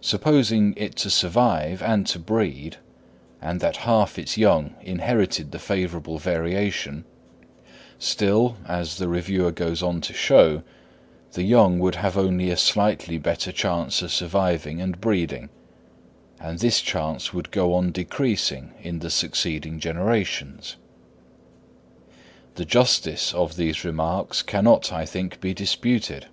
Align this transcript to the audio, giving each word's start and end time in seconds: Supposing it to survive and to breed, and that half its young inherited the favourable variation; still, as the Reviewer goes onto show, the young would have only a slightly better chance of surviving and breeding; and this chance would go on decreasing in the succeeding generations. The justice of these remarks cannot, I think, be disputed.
Supposing 0.00 0.74
it 0.76 0.96
to 0.96 1.08
survive 1.08 1.80
and 1.80 2.04
to 2.08 2.18
breed, 2.18 2.78
and 3.40 3.60
that 3.60 3.76
half 3.86 4.18
its 4.18 4.36
young 4.36 4.74
inherited 4.82 5.52
the 5.52 5.60
favourable 5.60 6.18
variation; 6.18 7.04
still, 7.96 8.56
as 8.66 8.96
the 8.96 9.06
Reviewer 9.06 9.52
goes 9.52 9.84
onto 9.84 10.12
show, 10.12 10.64
the 11.34 11.44
young 11.44 11.78
would 11.78 11.94
have 11.94 12.18
only 12.18 12.50
a 12.50 12.56
slightly 12.56 13.18
better 13.18 13.52
chance 13.52 14.02
of 14.02 14.10
surviving 14.10 14.80
and 14.80 15.00
breeding; 15.00 15.48
and 16.40 16.58
this 16.58 16.80
chance 16.80 17.32
would 17.32 17.52
go 17.52 17.72
on 17.72 17.92
decreasing 17.92 18.74
in 18.82 18.98
the 18.98 19.10
succeeding 19.10 19.78
generations. 19.78 20.74
The 22.56 22.64
justice 22.64 23.32
of 23.32 23.54
these 23.54 23.84
remarks 23.84 24.42
cannot, 24.42 24.92
I 24.92 25.06
think, 25.06 25.40
be 25.40 25.54
disputed. 25.54 26.26